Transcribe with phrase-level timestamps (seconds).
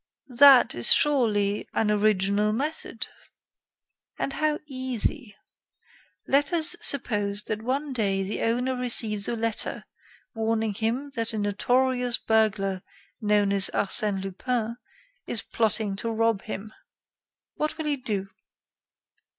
[0.39, 3.05] "That is surely an original method."
[4.17, 5.35] "And how easy!
[6.27, 9.85] Let us suppose that one day the owner receives a letter
[10.33, 12.81] warning him that a notorious burglar
[13.21, 14.77] known as Arsène Lupin
[15.27, 16.73] is plotting to rob him.
[17.57, 18.29] What will he do?"